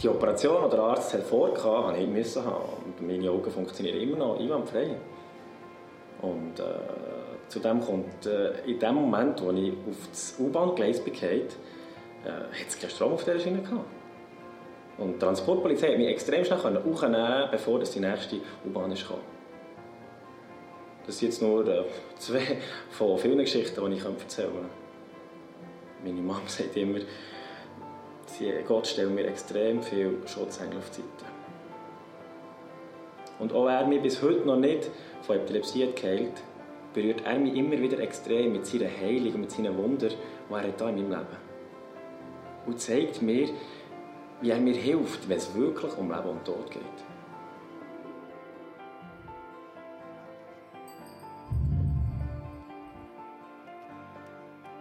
[0.02, 2.64] Die Operation, die der Arzt hat, musste ich haben.
[2.84, 4.96] Und meine Augen funktionieren immer noch einwandfrei.
[6.22, 6.64] Und äh,
[7.48, 12.78] zudem kommt, äh, in dem Moment, wo ich auf das U-Bahn-Gleis bekam, äh, hat es
[12.78, 13.84] keinen Strom auf dieser Schiene gehabt.
[14.98, 19.16] Und die Transportpolizei hat mich extrem schnell hochnehmen bevor die nächste U-Bahn kam.
[21.06, 21.84] Das sind jetzt nur äh,
[22.18, 22.58] zwei
[22.90, 24.70] von vielen Geschichten, die ich erzählen kann.
[26.04, 27.00] Meine Mama sagt immer,
[28.66, 31.32] Gott stellt mir extrem viel Schutzengel auf die Seite.
[33.38, 34.88] Und auch er mich bis heute noch nicht
[35.22, 36.42] von Epilepsie hat geheilt,
[36.94, 40.10] berührt er mich immer wieder extrem mit seiner Heilung und mit seinen Wundern,
[40.48, 41.26] die er hat in meinem Leben
[42.66, 43.48] Und zeigt mir,
[44.42, 46.82] wie er mir hilft, wenn es wirklich um Leben und Tod geht.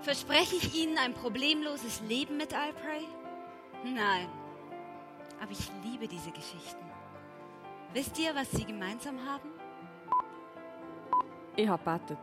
[0.01, 3.05] Verspreche ich Ihnen ein problemloses Leben mit Alpray?
[3.83, 4.27] Nein.
[5.39, 6.85] Aber ich liebe diese Geschichten.
[7.93, 9.49] Wisst ihr, was sie gemeinsam haben?
[11.55, 12.17] Ich habe bettet.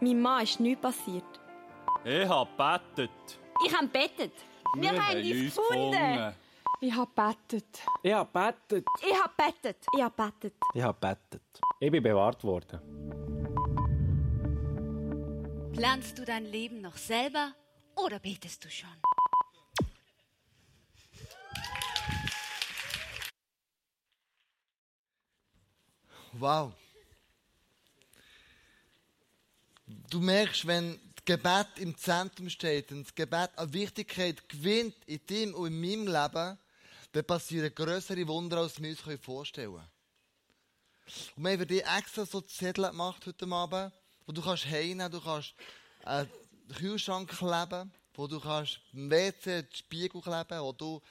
[0.00, 1.24] Meinem Mann ist nichts passiert.
[2.04, 3.10] Ich habe bettet.
[3.66, 4.32] Ich habe bettet.
[4.76, 6.34] Wir, haben uns gefunden.
[6.84, 7.78] Ich habe bettet.
[8.02, 8.84] Ich habe bettet.
[9.00, 9.86] Ich habe bettet.
[9.94, 10.54] Ich habe bettet.
[10.74, 11.60] Ich habe bettet.
[11.78, 12.80] Ich bin bewahrt worden.
[15.74, 17.54] Planst du dein Leben noch selber
[17.94, 18.90] oder betest du schon?
[26.32, 26.72] Wow.
[30.10, 35.20] Du merkst, wenn das Gebet im Zentrum steht und das Gebet an Wichtigkeit gewinnt in
[35.28, 36.58] deinem und in meinem Leben,
[37.12, 39.88] dann passieren größere Wunder, als wir uns vorstellen können.
[41.36, 43.92] Und wir haben für dich extra so Zettel gemacht heute Abend,
[44.26, 45.54] wo du kannst heimnehmen, du kannst
[46.04, 46.30] einen
[46.74, 51.02] Kühlschrank kleben, wo du kannst im WC den Spiegel kleben, wo du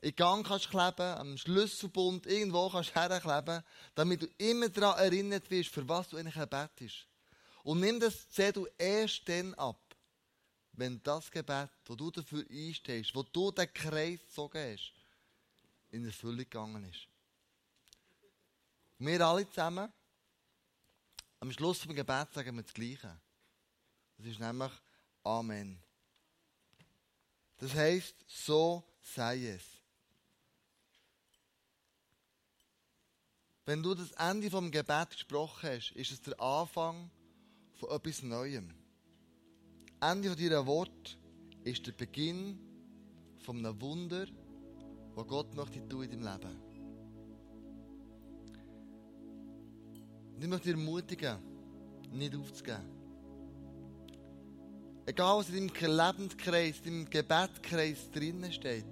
[0.00, 3.62] in Gang kannst kleben, am Schlüsselbund irgendwo kannst herkleben,
[3.94, 7.06] damit du immer daran erinnert wirst, für was du eigentlich betest.
[7.64, 9.80] Und nimm das Zettel erst dann ab,
[10.72, 14.92] wenn das Gebet, wo du dafür einstehst, wo du den Kreis gezogen hast,
[15.92, 17.06] in Erfüllung gegangen ist.
[18.98, 19.92] Wir alle zusammen,
[21.40, 23.20] am Schluss des Gebets sagen wir das Gleiche.
[24.16, 24.72] Das ist nämlich
[25.24, 25.82] Amen.
[27.58, 29.62] Das heißt, so sei es.
[33.64, 37.10] Wenn du das Ende vom Gebet gesprochen hast, ist es der Anfang
[37.74, 38.74] von etwas Neuem.
[40.00, 41.18] Ende von deiner Wort
[41.62, 42.58] ist der Beginn
[43.38, 44.26] von einem Wunder,
[45.14, 46.56] das Gott möchte tun in deinem Leben.
[50.34, 51.38] Und ich möchte dich ermutigen,
[52.12, 52.82] nicht aufzugeben.
[55.04, 58.86] Egal, was in deinem Lebenskreis, in deinem Gebetskreis drinnen steht,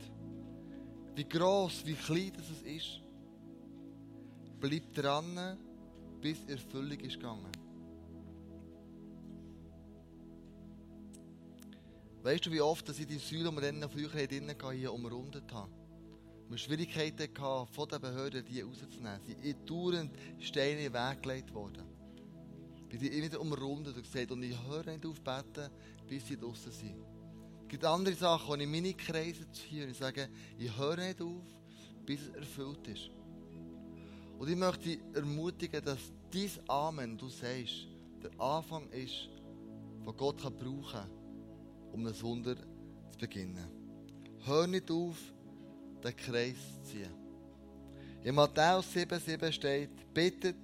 [1.15, 3.01] wie groß, wie klein das ist,
[4.61, 5.59] bleib dran,
[6.21, 7.53] bis Erfüllung ist gegangen.
[12.23, 15.51] Weißt du, wie oft dass ich die Säule, die wir dann früher drinnen hier umrundet
[15.53, 15.80] haben?
[16.51, 19.21] Wir Schwierigkeiten hatten, von den Behörden die rauszunehmen.
[19.25, 20.11] Sie sind dauernd
[20.41, 21.85] Steine weggelegt worden.
[22.89, 25.71] Bin die immer wieder umrundet und gesagt, und ich höre nicht auf beten,
[26.09, 27.05] bis sie draußen sind.
[27.63, 31.23] Es gibt andere Sachen, die ich meine Kreise ziehe und ich sage, ich höre nicht
[31.23, 31.45] auf,
[32.05, 33.11] bis es erfüllt ist.
[34.37, 36.01] Und ich möchte dich ermutigen, dass
[36.33, 37.87] dies Amen, du sagst,
[38.25, 39.29] der Anfang ist,
[40.05, 41.11] was Gott kann brauchen kann,
[41.93, 43.69] um das Wunder zu beginnen.
[44.41, 45.17] Hör nicht auf,
[46.05, 47.15] den Kreis ziehen.
[48.23, 50.57] In Matthäus 7,7 steht, bittet,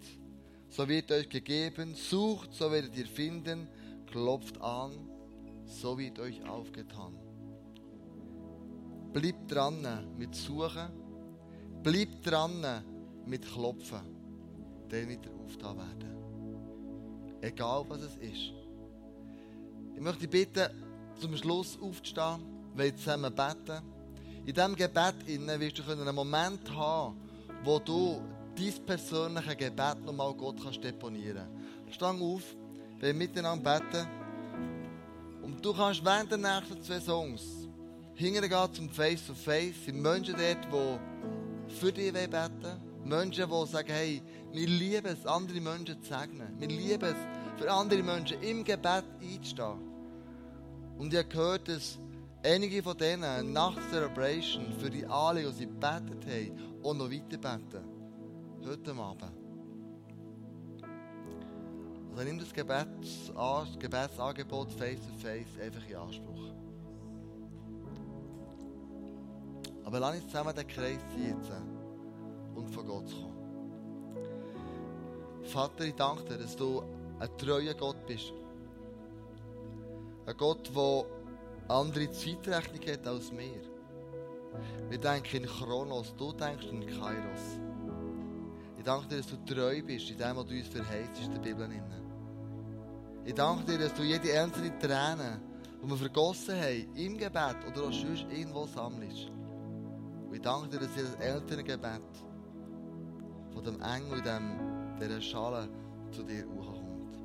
[0.69, 3.69] so wird euch gegeben, sucht, so werdet ihr finden,
[4.07, 4.93] klopft an,
[5.65, 7.15] so wird euch aufgetan.
[9.13, 10.91] Bleibt dran mit Suchen,
[11.83, 12.85] bleibt dran
[13.25, 14.01] mit Klopfen,
[14.89, 16.17] dann wird er aufgetan werden.
[17.41, 18.53] Egal was es ist.
[19.95, 20.69] Ich möchte bitten,
[21.19, 22.43] zum Schluss aufzustehen,
[22.75, 23.96] weil zusammen beten.
[24.47, 27.17] In diesem Gebet wirst du einen Moment haben,
[27.65, 28.21] wo du
[28.57, 31.49] dein persönliche Gebet nochmal Gott kannst deponieren
[31.83, 31.97] kannst.
[31.97, 32.43] Stang auf,
[33.01, 34.07] wir miteinander beten.
[35.43, 37.43] Und du kannst während der nächsten zwei Songs
[38.15, 39.75] hingehen zum Face-to-Face.
[39.81, 41.01] Es sind Menschen dort,
[41.69, 42.31] die für dich beten
[42.63, 43.03] wollen.
[43.03, 46.55] Menschen, die sagen, hey, wir lieben es, andere Menschen zu segnen.
[46.61, 49.81] Wir lieben es, für andere Menschen im Gebet einzustehen.
[50.99, 51.99] Und ich habe gehört, dass
[52.47, 57.11] einige von denen nach der Celebration für die Anliegen, die sie gebetet haben, auch noch
[57.11, 57.85] weiter beten.
[58.65, 59.33] Heute Abend.
[62.13, 63.33] Also nimm das, Gebets,
[63.79, 66.53] Gebetsangebot face to face einfach in Anspruch.
[69.85, 71.37] Aber lass uns zusammen den Kreis ziehen
[72.55, 73.37] und von Gott kommen.
[75.45, 76.83] Vater, ich danke dir, dass du
[77.19, 78.33] ein treuer Gott bist.
[80.27, 81.16] Ein Gott, der
[81.69, 83.63] andere Zeitrechnung hat als wir.
[84.89, 87.61] Wir denken in Chronos, du denkst in Kairos.
[88.79, 91.41] Ich danke dir, dass du treu bist in dem, was du uns verheißt in der
[91.41, 91.69] Bibel.
[93.25, 95.41] Ich danke dir, dass du jede einzelne Träne
[95.83, 99.31] die wir vergossen haben, im Gebet oder auch sonst irgendwo sammelst.
[100.27, 102.03] Und ich danke dir, dass jedes Elterngebet
[103.53, 105.69] von dem Engel in dem, dieser Schale
[106.11, 107.19] zu dir hochkommt.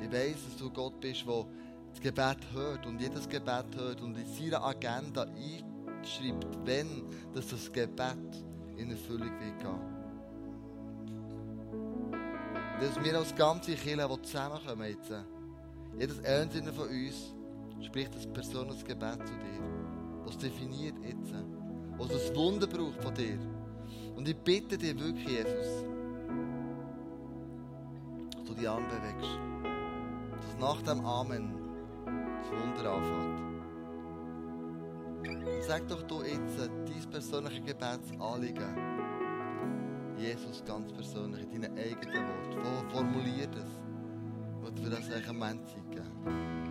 [0.00, 1.44] Ich weiss, dass du Gott bist, der
[1.90, 7.72] das Gebet hört und jedes Gebet hört und in seiner Agenda einschreibt, wenn dass das
[7.72, 8.44] Gebet
[8.76, 10.00] in Erfüllung wird gehen.
[12.80, 15.12] Dass wir als ganze Kirche, die zusammenkommen jetzt,
[15.98, 17.34] jedes Einzelne von uns
[17.84, 21.34] spricht ein persönliches Gebet zu dir, was definiert jetzt,
[21.98, 23.38] was das Wunder braucht von dir.
[24.16, 25.84] Und ich bitte dich wirklich, Jesus,
[28.34, 29.38] dass du die Arme bewegst,
[30.40, 31.59] dass nach dem Amen
[32.40, 33.50] das Wunder anfängt.
[35.62, 38.76] Sag doch du jetzt dein persönliche Gebetsanliegen.
[40.16, 42.88] Jesus ganz persönlich in deinen eigenen Worten.
[42.90, 43.80] Formulier das.
[44.62, 46.69] Und für das eigentlich ein Moment zeigen.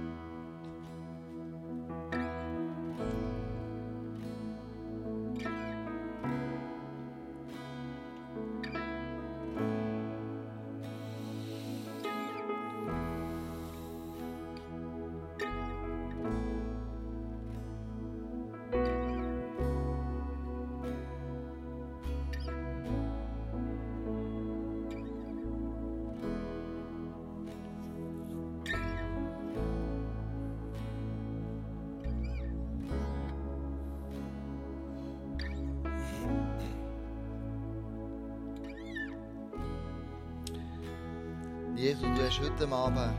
[41.80, 43.14] Jesus, du hast heute Abend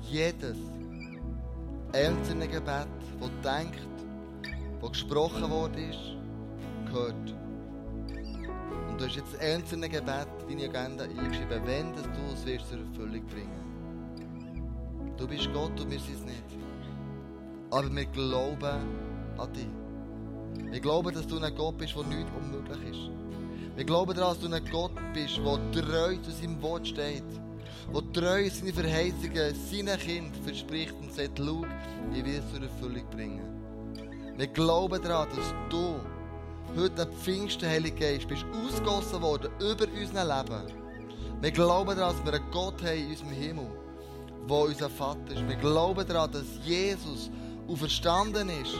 [0.00, 0.56] jedes
[1.92, 2.88] einzelne Gebet,
[3.20, 3.86] das denkt,
[4.80, 6.16] das gesprochen worden ist,
[6.86, 7.34] gehört.
[8.88, 12.78] Und du hast jetzt einzelne Gebet deine Agenda eingeschrieben, wenn das du es wirst zur
[12.78, 15.12] Erfüllung bringen.
[15.18, 16.58] Du bist Gott und wir sind es nicht.
[17.72, 18.78] Aber wir glauben
[19.36, 19.68] an dich.
[20.72, 23.10] Wir glauben, dass du ein Gott bist, der nichts unmöglich ist.
[23.76, 27.22] Wir glauben daran, dass du ein Gott bist, der treu zu seinem Wort steht
[27.92, 31.64] der treu seine Verheißungen seinen Kind verspricht und sagt, schau,
[32.14, 33.60] ich will es zur Erfüllung bringen.
[34.36, 36.00] Wir glauben daran, dass du
[36.76, 40.62] heute am Pfingsten, Heilige Geist, bist ausgossen worden über unser Leben.
[41.40, 43.66] Wir glauben daran, dass wir einen Gott haben in unserem Himmel,
[44.48, 45.48] der unser Vater ist.
[45.48, 47.30] Wir glauben daran, dass Jesus
[47.68, 48.76] auferstanden ist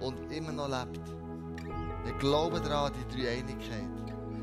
[0.00, 1.00] und immer noch lebt.
[2.04, 3.88] Wir glauben daran die Dreieinigkeit.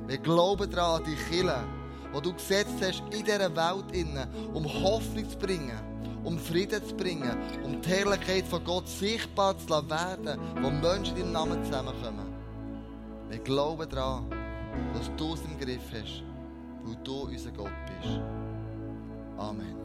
[0.07, 1.63] Wir glauben daran die Kirche
[2.11, 4.07] wo du gesetzt hast in dieser Welt,
[4.53, 5.79] um Hoffnung zu bringen,
[6.23, 11.23] um Frieden zu bringen, um die Herrlichkeit von Gott sichtbar zu werden, wo Menschen in
[11.23, 12.33] deinem Namen zusammenkommen.
[13.29, 14.25] Wir glauben daran,
[14.93, 16.23] dass du es im Griff hast,
[16.83, 18.19] weil du unser Gott bist.
[19.37, 19.81] Amen.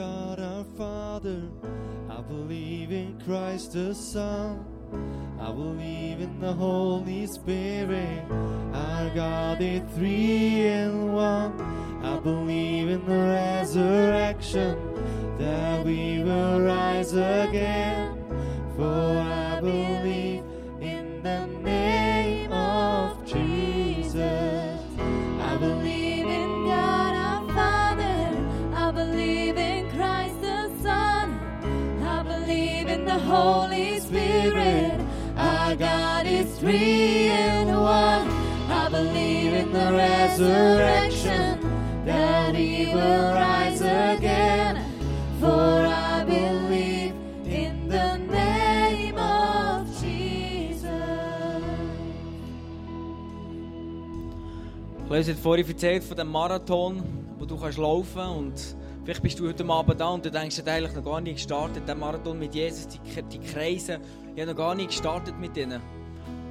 [0.00, 1.42] God our Father,
[2.08, 4.64] I believe in Christ the Son.
[5.40, 8.30] I believe in the Holy Spirit,
[8.74, 11.58] our God is three in one.
[12.04, 14.76] I believe in the resurrection,
[15.38, 18.18] that we will rise again.
[18.76, 20.44] For I believe
[20.80, 24.78] in the name of Jesus.
[25.40, 28.74] I believe in God our Father.
[28.74, 31.40] I believe in Christ the Son.
[32.04, 33.69] I believe in the Holy
[36.60, 38.28] three in one.
[38.68, 41.58] I believe in the resurrection
[42.04, 44.84] that He will rise again.
[45.40, 47.14] For I believe
[47.46, 50.90] in the name of Jesus.
[55.08, 57.02] Klaus hat vorhin erzählt von dem Marathon,
[57.38, 58.76] wo du kannst laufen kannst.
[59.02, 61.88] Vielleicht bist du heute Abend da und du denkst, hast eigentlich noch gar nicht gestartet,
[61.88, 63.98] der Marathon mit Jesus, die, die Kreise.
[64.34, 65.80] Ich habe noch gar nicht gestartet mit ihnen.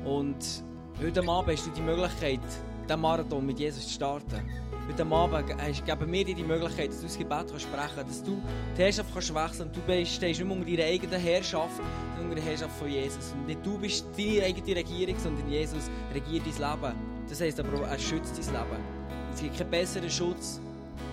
[0.09, 0.63] Und
[0.99, 2.39] heute Abend hast du die Möglichkeit,
[2.83, 4.41] diesen Marathon mit Jesus zu starten.
[4.87, 5.47] Heute Abend
[5.85, 8.41] geben wir dir die Möglichkeit, dass du das Gebet sprechen kannst, dass du
[8.75, 9.87] die Herrschaft kannst wechseln kannst.
[9.87, 13.33] Du stehst nicht mehr unter deiner eigenen Herrschaft, sondern unter der Herrschaft von Jesus.
[13.33, 16.95] Und nicht du bist deine eigene Regierung, sondern Jesus regiert dein Leben.
[17.29, 18.83] Das heisst aber auch, er schützt dein Leben.
[19.31, 20.59] Es gibt keinen besseren Schutz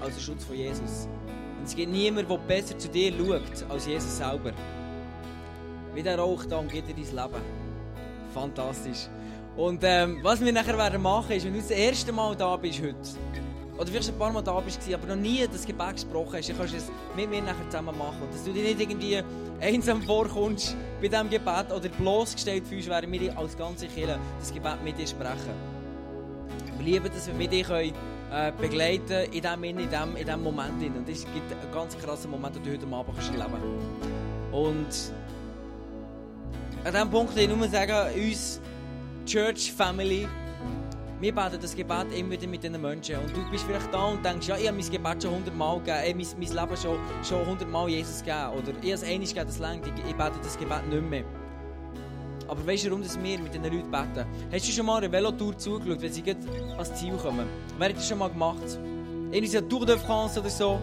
[0.00, 1.06] als der Schutz von Jesus.
[1.58, 4.52] Und es gibt niemanden, der besser zu dir schaut als Jesus selber.
[5.92, 7.65] Wie der Rauch da umgeht dir dein Leben.
[8.36, 9.08] Fantastisch.
[9.56, 12.82] Und ähm, was wir nachher werden machen, ist, wenn du das erste Mal da bist
[12.82, 12.94] heute,
[13.78, 16.58] oder vielleicht ein paar Mal da bist, aber noch nie das Gebet gesprochen hast, dann
[16.58, 18.20] kannst du es mit mir nachher zusammen machen.
[18.20, 19.22] Und dass du dich nicht irgendwie
[19.58, 24.84] einsam vorkommst bei diesem Gebet oder bloßgestellt fühlst, während wir als ganze Kirche das Gebet
[24.84, 25.54] mit dir sprechen.
[26.76, 27.94] Wir lieben dass wir mit dir können
[28.30, 30.74] äh, begleiten in dem, in dem, in dem Moment.
[30.94, 33.96] Und es gibt einen ganz krassen Moment, den du heute Abend erleben
[34.52, 35.10] kannst.
[35.10, 35.12] Und
[36.86, 38.60] an diesem Punkt will ich nur sagen, uns
[39.26, 40.28] Church Family,
[41.20, 43.16] wir beten das Gebet immer wieder mit diesen Menschen.
[43.16, 45.78] Und du bist vielleicht da und denkst, ja, ich habe mein Gebet schon 100 Mal
[45.80, 48.50] gegeben, äh, mein, mein Leben schon, schon 100 Mal Jesus gegeben.
[48.56, 51.24] Oder ich habe es einmal gegeben, das längt, ich, ich bete das Gebet nicht mehr.
[52.46, 54.26] Aber weißt du, warum wir mit diesen Leuten beten?
[54.52, 57.48] Hast du schon mal eine Velotour zugeschaut, wenn sie ans Ziel kommen?
[57.78, 58.78] Wer hat das schon mal gemacht?
[59.32, 60.78] In so Tour de France oder so?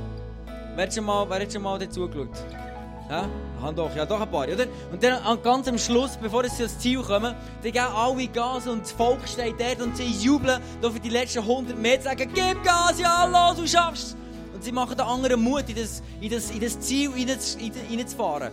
[0.76, 2.63] Wer hat schon mal, wer hat schon mal dazu geschaut?
[3.10, 3.28] Ja?
[3.62, 4.66] Hand doch, ja doch ein paar, oder?
[4.92, 8.68] Und dann an ganz am Schluss, bevor sie ans Ziel kommen, dann geben alle Gas
[8.68, 12.30] und das Volk steht dort und sie jubeln da für die letzten 100 Meter, sagen,
[12.34, 14.16] gib Gas, ja, los, du schaffst
[14.54, 18.52] Und sie machen den anderen Mut, in das, in das, in das Ziel reinzufahren.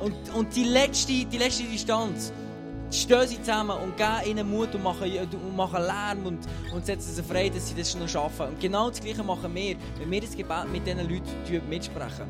[0.00, 2.32] Und, und die, letzte, die letzte Distanz,
[2.90, 6.38] stehen sie zusammen und geben ihnen Mut und machen, und machen Lärm und,
[6.72, 8.48] und setzen sie frei, dass sie das noch schaffen.
[8.48, 12.26] Und genau das Gleiche machen wir, wenn wir das Gebet mit diesen Leuten mitsprechen.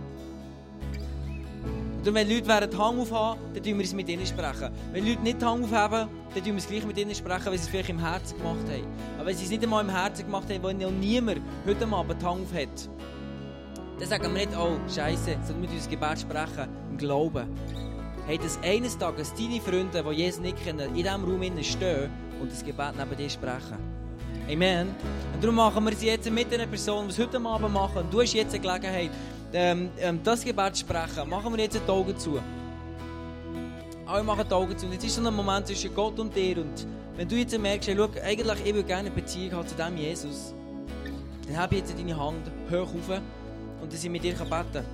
[2.05, 4.71] Und wenn Leute während Hang aufhaben, dann tun wir es mit ihnen sprechen.
[4.93, 7.65] Wenn Leute nicht Hang aufhaben, dann tun wir es gleich mit ihnen sprechen, weil sie
[7.65, 8.87] es vielleicht im Herzen gemacht haben.
[9.17, 12.25] Aber wenn sie es nicht einmal im Herzen gemacht haben, weil noch niemand heute Abend
[12.25, 12.89] Hang auf hat,
[13.99, 17.49] dann sagen wir nicht, oh, Scheiße, sondern wir das Gebet sprechen, im Glauben.
[18.27, 22.53] Hey, dass eines Tages deine Freunde, die Jesus nicht kennen, in diesem Raum stehen und
[22.53, 23.99] das Gebet neben dir sprechen.
[24.51, 24.89] Amen.
[25.35, 27.99] Und darum machen wir es jetzt mit einer Person, die es heute Abend machen.
[27.99, 29.11] Und du hast jetzt eine Gelegenheit,
[29.53, 32.41] ähm, ähm, das Gebet sprechen, machen wir jetzt die Augen zu.
[34.07, 34.87] Alle machen die Augen zu.
[34.87, 36.59] Und jetzt ist so ein Moment zwischen Gott und dir.
[36.59, 36.87] Und
[37.17, 39.97] wenn du jetzt merkst, hey, schau, eigentlich ich will gerne eine Beziehung haben zu dem
[39.97, 40.55] Jesus,
[41.47, 43.21] dann ich jetzt deine Hand hoch auf
[43.83, 44.85] und dass ich mit dir beten kann.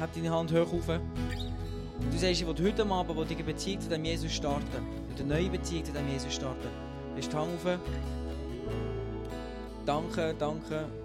[0.00, 0.88] Hab deine Hand hoch auf.
[0.88, 4.86] Und du sagst, ich will heute Abend will eine Beziehung zu dem Jesus starten.
[5.20, 6.68] eine neue Beziehung zu dem Jesus starten.
[7.16, 7.78] Hast die Hand auf.
[9.84, 10.99] Danke, danke.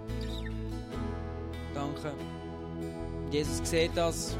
[1.76, 2.14] Danke.
[3.30, 4.34] Jesus sieht das.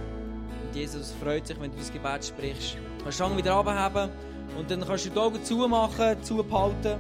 [0.63, 2.79] Und Jesus freut sich, wenn du das Gebet sprichst.
[2.99, 4.11] Du kannst die wieder abheben
[4.59, 6.99] und dann kannst du die Augen zumachen, zubehalten.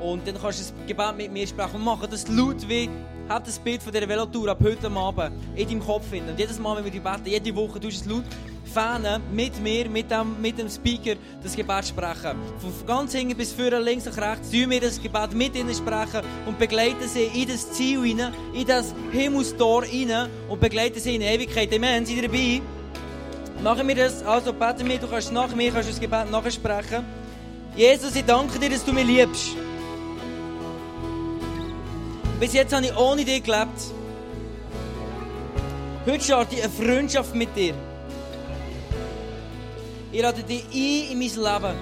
[0.00, 1.74] Und dann kannst du das Gebet mit mir sprechen.
[1.74, 2.88] Und machen das laut wie,
[3.28, 6.30] hab das Bild von dieser Velotour ab heute Abend in deinem Kopf finden.
[6.30, 8.24] Und jedes Mal, wenn wir die beten, jede Woche tust du es laut
[8.64, 12.36] Fahnen mit mir, mit dem, mit dem Speaker, das Gebet sprechen.
[12.58, 16.22] Von ganz hinten bis vorne, links und rechts, tun wir das Gebet mit ihnen sprechen
[16.46, 21.22] und begleiten sie in das Ziel hinein, in das Himmelstor hinein und begleiten sie in
[21.22, 21.72] Ewigkeit.
[21.74, 22.06] Amen.
[22.06, 22.62] Seid ihr dabei?
[23.62, 27.04] Machen wir das, also beten wir, du kannst nach mir kannst das Gebet nachsprechen.
[27.76, 29.56] Jesus, ich danke dir, dass du mich liebst.
[32.40, 33.80] Bis jetzt habe ich ohne dich gelebt.
[36.06, 37.74] Heute starte ich eine Freundschaft mit dir.
[40.14, 41.76] Ich lade dich ein in mein Leben.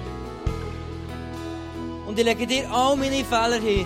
[2.07, 3.85] Und ich lege dir all meine Fehler hin.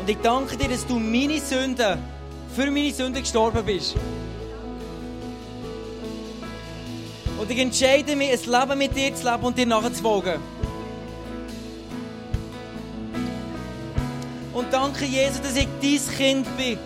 [0.00, 1.98] Und ich danke dir, dass du meine Sünden,
[2.56, 3.96] für meine Sünden gestorben bist.
[7.38, 10.40] Und ich entscheide mich, ein Leben mit dir zu leben und dir nachzufolgen.
[14.54, 16.78] Und danke, Jesus, dass ich dein Kind bin.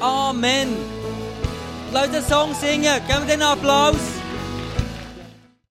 [0.00, 1.05] Amen.
[1.96, 3.00] Lass den Song singen.
[3.06, 4.15] Geben wir den Applaus.